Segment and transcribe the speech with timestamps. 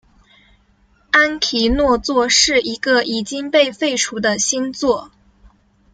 [1.11, 5.11] 安提诺座是一个已经被废除的星座。